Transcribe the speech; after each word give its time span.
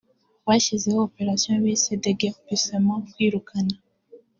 Bashyizeho 0.47 0.99
operation 1.07 1.55
bise 1.63 1.91
déguerpissement 2.03 3.01
(kwirukana) 3.13 3.75